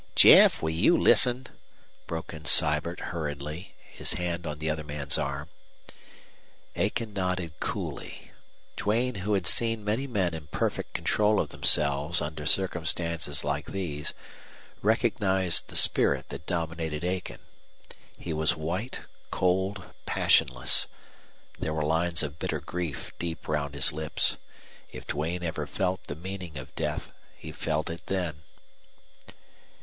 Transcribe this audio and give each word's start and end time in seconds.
"Jeff, 0.15 0.63
will 0.63 0.71
you 0.71 0.97
listen?" 0.97 1.45
broke 2.07 2.33
in 2.33 2.43
Sibert, 2.43 2.99
hurriedly, 3.13 3.75
his 3.91 4.13
hand 4.13 4.47
on 4.47 4.57
the 4.57 4.67
other 4.67 4.83
man's 4.83 5.15
arm. 5.15 5.47
Aiken 6.75 7.13
nodded 7.13 7.59
coolly. 7.59 8.31
Duane, 8.75 9.13
who 9.13 9.35
had 9.35 9.45
seen 9.45 9.85
many 9.85 10.07
men 10.07 10.33
in 10.33 10.47
perfect 10.47 10.95
control 10.95 11.39
of 11.39 11.49
themselves 11.49 12.19
under 12.19 12.47
circumstances 12.47 13.43
like 13.43 13.67
these, 13.67 14.15
recognized 14.81 15.67
the 15.67 15.75
spirit 15.75 16.29
that 16.29 16.47
dominated 16.47 17.03
Aiken. 17.03 17.37
He 18.17 18.33
was 18.33 18.55
white, 18.57 19.01
cold, 19.29 19.85
passionless. 20.07 20.87
There 21.59 21.75
were 21.75 21.85
lines 21.85 22.23
of 22.23 22.39
bitter 22.39 22.59
grief 22.59 23.11
deep 23.19 23.47
round 23.47 23.75
his 23.75 23.93
lips. 23.93 24.37
If 24.91 25.05
Duane 25.05 25.43
ever 25.43 25.67
felt 25.67 26.05
the 26.05 26.15
meaning 26.15 26.57
of 26.57 26.73
death 26.73 27.11
he 27.37 27.51
felt 27.51 27.87
it 27.91 28.07
then. 28.07 28.41